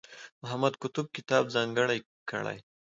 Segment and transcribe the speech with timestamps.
[0.41, 1.99] محمد قطب کتاب ځانګړی
[2.29, 2.57] کړی.